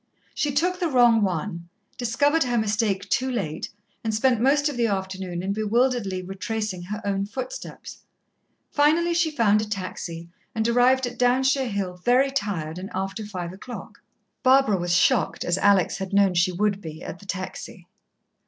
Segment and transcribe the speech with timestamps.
[0.33, 3.69] She took the wrong one, discovered her mistake too late,
[4.03, 7.99] and spent most of the afternoon in bewilderedly retracing her own footsteps.
[8.71, 13.53] Finally she found a taxi, and arrived at Downshire Hill very tired, and after five
[13.53, 14.01] o'clock.
[14.41, 17.87] Barbara was shocked, as Alex had known she would be, at the taxi.